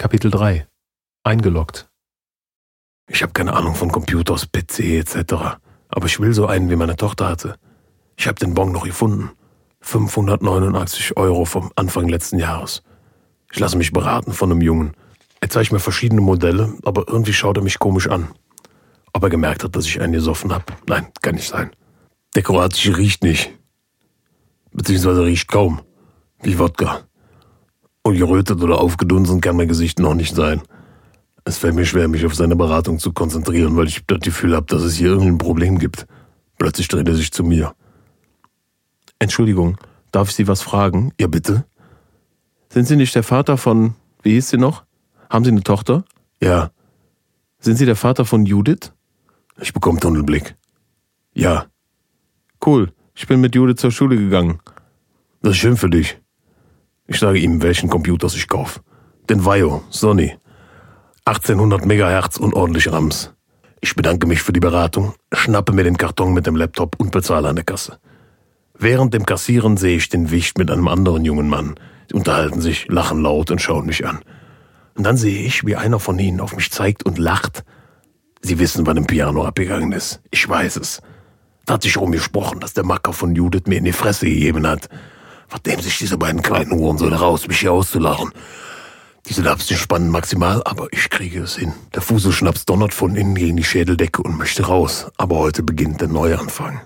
Kapitel 0.00 0.30
3 0.30 0.66
Eingeloggt 1.24 1.90
Ich 3.06 3.22
habe 3.22 3.34
keine 3.34 3.52
Ahnung 3.52 3.74
von 3.74 3.92
Computers, 3.92 4.46
PC 4.46 4.96
etc. 4.96 5.58
Aber 5.90 6.06
ich 6.06 6.18
will 6.18 6.32
so 6.32 6.46
einen, 6.46 6.70
wie 6.70 6.76
meine 6.76 6.96
Tochter 6.96 7.28
hatte. 7.28 7.56
Ich 8.16 8.26
habe 8.26 8.38
den 8.38 8.54
Bon 8.54 8.72
noch 8.72 8.86
gefunden. 8.86 9.32
589 9.82 11.18
Euro 11.18 11.44
vom 11.44 11.70
Anfang 11.76 12.08
letzten 12.08 12.38
Jahres. 12.38 12.82
Ich 13.52 13.58
lasse 13.58 13.76
mich 13.76 13.92
beraten 13.92 14.32
von 14.32 14.50
einem 14.50 14.62
Jungen. 14.62 14.96
Er 15.40 15.50
zeigt 15.50 15.70
mir 15.70 15.80
verschiedene 15.80 16.22
Modelle, 16.22 16.78
aber 16.82 17.04
irgendwie 17.06 17.34
schaut 17.34 17.58
er 17.58 17.62
mich 17.62 17.78
komisch 17.78 18.08
an. 18.08 18.30
Ob 19.12 19.22
er 19.22 19.28
gemerkt 19.28 19.64
hat, 19.64 19.76
dass 19.76 19.84
ich 19.84 20.00
einen 20.00 20.14
gesoffen 20.14 20.50
habe? 20.50 20.64
Nein, 20.86 21.08
kann 21.20 21.34
nicht 21.34 21.48
sein. 21.48 21.72
Der 22.34 22.42
kroatische 22.42 22.96
riecht 22.96 23.22
nicht. 23.22 23.52
Beziehungsweise 24.72 25.26
riecht 25.26 25.48
kaum. 25.48 25.82
Wie 26.42 26.58
Wodka. 26.58 27.02
Und 28.02 28.16
gerötet 28.16 28.62
oder 28.62 28.80
aufgedunsen 28.80 29.40
kann 29.40 29.56
mein 29.56 29.68
Gesicht 29.68 29.98
noch 29.98 30.14
nicht 30.14 30.34
sein. 30.34 30.62
Es 31.44 31.58
fällt 31.58 31.74
mir 31.74 31.86
schwer, 31.86 32.08
mich 32.08 32.24
auf 32.26 32.34
seine 32.34 32.56
Beratung 32.56 32.98
zu 32.98 33.12
konzentrieren, 33.12 33.76
weil 33.76 33.88
ich 33.88 34.04
das 34.06 34.20
Gefühl 34.20 34.54
habe, 34.54 34.66
dass 34.66 34.82
es 34.82 34.94
hier 34.94 35.08
irgendein 35.08 35.38
Problem 35.38 35.78
gibt. 35.78 36.06
Plötzlich 36.58 36.88
dreht 36.88 37.08
er 37.08 37.14
sich 37.14 37.32
zu 37.32 37.44
mir. 37.44 37.74
Entschuldigung, 39.18 39.76
darf 40.12 40.30
ich 40.30 40.34
Sie 40.34 40.48
was 40.48 40.62
fragen? 40.62 41.12
Ja, 41.20 41.26
bitte? 41.26 41.64
Sind 42.70 42.86
Sie 42.86 42.96
nicht 42.96 43.14
der 43.14 43.22
Vater 43.22 43.56
von, 43.56 43.94
wie 44.22 44.32
hieß 44.32 44.50
sie 44.50 44.58
noch? 44.58 44.84
Haben 45.28 45.44
Sie 45.44 45.50
eine 45.50 45.62
Tochter? 45.62 46.04
Ja. 46.42 46.70
Sind 47.58 47.76
Sie 47.76 47.86
der 47.86 47.96
Vater 47.96 48.24
von 48.24 48.46
Judith? 48.46 48.92
Ich 49.60 49.72
bekomme 49.72 50.00
Tunnelblick. 50.00 50.56
Ja. 51.34 51.66
Cool, 52.64 52.92
ich 53.14 53.26
bin 53.26 53.40
mit 53.40 53.54
Judith 53.54 53.80
zur 53.80 53.90
Schule 53.90 54.16
gegangen. 54.16 54.60
Das 55.42 55.52
ist 55.52 55.58
schön 55.58 55.76
für 55.76 55.90
dich. 55.90 56.20
Ich 57.10 57.18
sage 57.18 57.40
ihm, 57.40 57.60
welchen 57.60 57.90
Computer 57.90 58.28
ich 58.28 58.46
kaufe. 58.46 58.80
Den 59.28 59.44
Vaio, 59.44 59.82
Sony. 59.90 60.38
1800 61.24 61.84
Megahertz 61.84 62.36
und 62.36 62.54
ordentlich 62.54 62.92
RAMs. 62.92 63.32
Ich 63.80 63.96
bedanke 63.96 64.28
mich 64.28 64.42
für 64.42 64.52
die 64.52 64.60
Beratung, 64.60 65.14
schnappe 65.32 65.72
mir 65.72 65.82
den 65.82 65.96
Karton 65.96 66.32
mit 66.32 66.46
dem 66.46 66.54
Laptop 66.54 66.94
und 67.00 67.10
bezahle 67.10 67.48
an 67.48 67.56
der 67.56 67.64
Kasse. 67.64 67.98
Während 68.78 69.12
dem 69.12 69.26
Kassieren 69.26 69.76
sehe 69.76 69.96
ich 69.96 70.08
den 70.08 70.30
Wicht 70.30 70.56
mit 70.56 70.70
einem 70.70 70.86
anderen 70.86 71.24
jungen 71.24 71.48
Mann. 71.48 71.74
Sie 72.08 72.14
unterhalten 72.14 72.60
sich, 72.60 72.86
lachen 72.86 73.22
laut 73.22 73.50
und 73.50 73.60
schauen 73.60 73.86
mich 73.86 74.06
an. 74.06 74.20
Und 74.94 75.02
dann 75.02 75.16
sehe 75.16 75.42
ich, 75.42 75.66
wie 75.66 75.74
einer 75.74 75.98
von 75.98 76.16
ihnen 76.16 76.40
auf 76.40 76.54
mich 76.54 76.70
zeigt 76.70 77.04
und 77.04 77.18
lacht. 77.18 77.64
Sie 78.40 78.60
wissen, 78.60 78.86
wann 78.86 78.96
im 78.96 79.06
Piano 79.06 79.44
abgegangen 79.44 79.90
ist. 79.90 80.20
Ich 80.30 80.48
weiß 80.48 80.76
es. 80.76 81.02
Da 81.66 81.74
hat 81.74 81.82
sich 81.82 81.96
rumgesprochen, 81.96 82.60
dass 82.60 82.72
der 82.72 82.84
Macker 82.84 83.12
von 83.12 83.34
Judith 83.34 83.66
mir 83.66 83.78
in 83.78 83.84
die 83.84 83.92
Fresse 83.92 84.26
gegeben 84.26 84.64
hat. 84.64 84.88
Nachdem 85.50 85.80
sich 85.80 85.98
diese 85.98 86.18
beiden 86.18 86.42
kleinen 86.42 86.98
so 86.98 87.08
raus, 87.08 87.48
mich 87.48 87.60
hier 87.60 87.72
auszulachen. 87.72 88.32
Diese 89.26 89.42
Lapsen 89.42 89.76
spannen 89.76 90.10
maximal, 90.10 90.62
aber 90.64 90.88
ich 90.92 91.10
kriege 91.10 91.42
es 91.42 91.56
hin. 91.56 91.72
Der 91.94 92.02
Fuselschnaps 92.02 92.64
donnert 92.64 92.94
von 92.94 93.16
innen 93.16 93.34
gegen 93.34 93.56
die 93.56 93.64
Schädeldecke 93.64 94.22
und 94.22 94.38
möchte 94.38 94.66
raus. 94.66 95.06
Aber 95.16 95.36
heute 95.36 95.62
beginnt 95.62 96.00
der 96.00 96.08
Neuanfang. 96.08 96.80